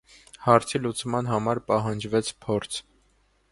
[0.45, 2.83] Հարցի լուծման համար պահանջվեց փորձ։